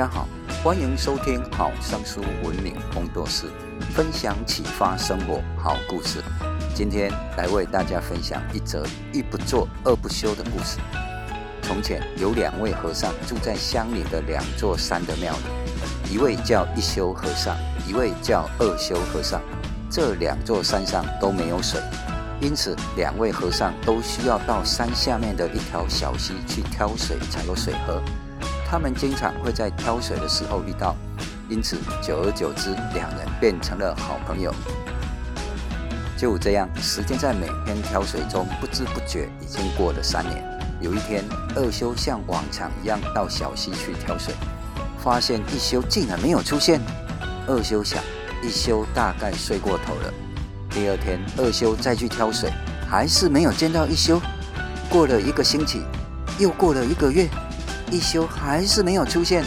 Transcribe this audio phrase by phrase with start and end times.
[0.00, 0.26] 大家好，
[0.64, 3.48] 欢迎收听好声书文明工作室
[3.90, 6.24] 分享启发生活好故事。
[6.74, 8.82] 今天来为大家分享一则
[9.12, 10.78] 一不做二不休的故事。
[11.60, 17.54] 从前有两位和尚住在乡里的两座山的庙里，一位叫一休和尚，
[17.86, 19.38] 一位叫二休和尚。
[19.90, 21.78] 这两座山上都没有水，
[22.40, 28.02] 因此两位和尚都需要到山下面的一条小溪去挑水才有水喝。
[28.70, 30.94] 他们经常会在挑水的时候遇到，
[31.48, 34.54] 因此久而久之，两人变成了好朋友。
[36.16, 40.40] 就这样，时间在每天挑水中不知不觉已经过了三年。
[40.80, 41.24] 有一天，
[41.56, 44.32] 二修像往常一样到小溪去挑水，
[45.02, 46.80] 发现一休竟然没有出现。
[47.48, 48.00] 二修想，
[48.40, 50.14] 一休大概睡过头了。
[50.70, 52.52] 第二天，二修再去挑水，
[52.88, 54.22] 还是没有见到一休。
[54.88, 55.82] 过了一个星期，
[56.38, 57.28] 又过了一个月。
[57.90, 59.44] 一休还是没有出现，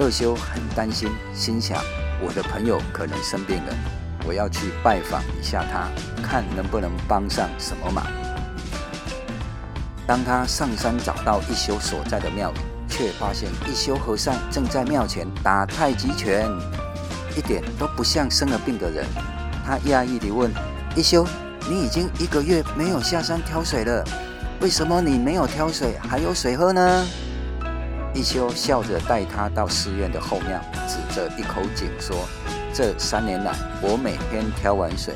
[0.00, 1.80] 二休很担心，心想：
[2.20, 3.74] 我的朋友可能生病了，
[4.26, 5.88] 我要去拜访一下他，
[6.20, 8.04] 看能不能帮上什么忙。
[10.08, 16.50] 当他上山找到一休所在的庙里，却发现一休和尚正在庙前打太极拳，
[17.36, 19.06] 一点都不像生了病的人。
[19.64, 20.50] 他讶异地问：
[20.96, 21.24] 一休，
[21.68, 24.02] 你已经一个月没有下山挑水了，
[24.60, 27.06] 为什么你没有挑水还有水喝呢？
[28.14, 32.16] 一休笑着带他到寺院的后庙，指着一口井说
[32.74, 35.14] ：“这三年来，我每天挑完水，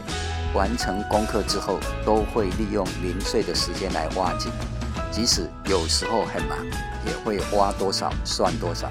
[0.55, 4.53] 完成功课之后，都会利用零碎的时间来挖井。
[5.11, 6.59] 即使有时候很忙，
[7.05, 8.91] 也会挖多少算多少。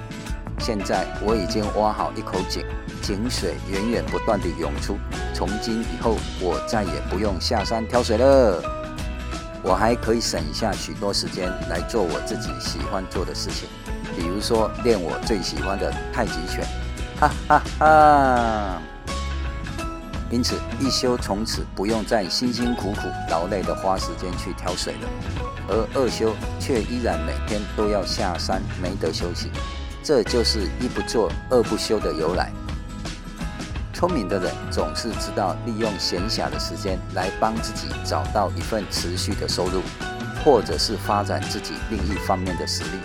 [0.58, 2.66] 现在我已经挖好一口井，
[3.00, 4.98] 井水源源不断地涌出。
[5.32, 8.62] 从今以后，我再也不用下山挑水了。
[9.64, 13.68] 我还可以省下许多时间来做我自己喜欢做的事情。”
[14.16, 16.64] 比如说练我最喜欢的太极拳，
[17.18, 18.82] 哈哈哈！
[20.30, 25.08] 因此一休从此不用再辛辛苦苦劳累的花时间去挑水了，
[25.68, 29.50] 而二休却依然每天都要下山，没得休息。
[30.02, 32.50] 这就是一不做二不休的由来。
[33.92, 39.82] 聪明的人总是知道利用闲暇的时间来帮自己找到一份持续的收入，
[40.44, 42.98] 或者是发展自己另一方面的实力。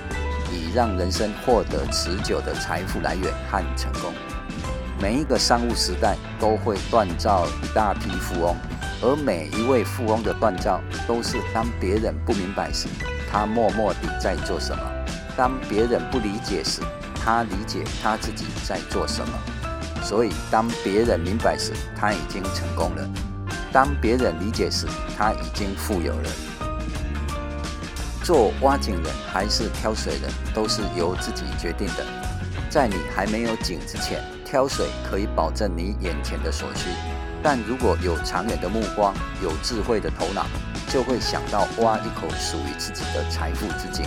[0.78, 4.14] 让人生获得持久的财富来源和成功。
[5.02, 8.56] 每一个商务时代都会锻造一大批富翁，
[9.02, 12.88] 而每一位富翁的锻造都是当别人不明白时，
[13.28, 14.84] 他默默地在做什么；
[15.36, 16.82] 当别人不理解时，
[17.26, 19.34] 他理解他自己在做什么。
[20.04, 23.04] 所以，当别人明白时，他已经成功了；
[23.74, 24.86] 当别人理解时，
[25.18, 26.30] 他已经富有了。
[28.28, 32.06] 做挖井人还是挑水人，都是由自己决定的。
[32.70, 36.90] 在你还没有井之前，挑水可以保证你眼前的所需；
[37.42, 40.46] 但如果有长远的目光，有智慧的头脑，
[40.90, 44.06] 就会想到挖一口属于自己的财富之井，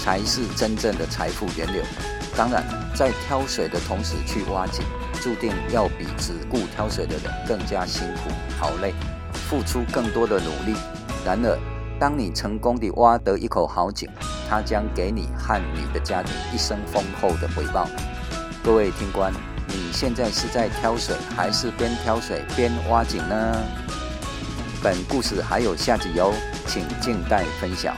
[0.00, 1.82] 才是真正的财富源流。
[2.34, 4.82] 当然，在挑水的同时去挖井，
[5.20, 8.94] 注定要比只顾挑水的人更加辛苦、劳累，
[9.34, 10.74] 付出更多的努力。
[11.26, 11.58] 然而，
[12.04, 14.06] 当你成功地挖得一口好井，
[14.46, 17.88] 它将给你和你的家庭一生丰厚的回报。
[18.62, 19.32] 各位听官，
[19.68, 23.56] 你现在是在挑水，还是边挑水边挖井呢？
[24.82, 26.30] 本故事还有下集哟，
[26.66, 27.96] 请静待分享。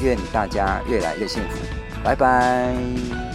[0.00, 1.58] 愿大家越来越幸福，
[2.04, 3.18] 拜拜。